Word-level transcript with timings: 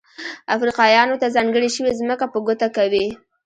افریقایانو 0.55 1.19
ته 1.21 1.27
ځانګړې 1.35 1.69
شوې 1.75 1.91
ځمکه 1.99 2.25
په 2.33 2.37
ګوته 2.45 2.67
کوي. 2.77 3.07